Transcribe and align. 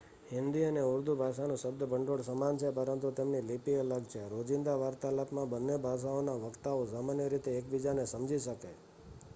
હિન્દી 0.27 0.61
અને 0.65 0.83
ઉર્દૂ 0.85 1.15
ભાષાનું 1.15 1.59
શબ્દભંડોળ 1.63 2.23
સમાન 2.23 2.57
છે 2.57 2.69
પરંતુ 2.71 3.07
તેમની 3.11 3.43
લિપિ 3.43 3.73
અલગ 3.75 4.03
છે 4.07 4.21
રોજિંદા 4.27 4.77
વાર્તાલાપમાં 4.77 5.51
બંને 5.51 5.75
ભાષાઓના 5.79 6.41
વક્તાઓ 6.43 6.83
સામાન્ય 6.87 7.25
રીતે 7.29 7.51
એકબીજાને 7.57 8.03
સમજી 8.07 8.41
શકે 8.41 8.71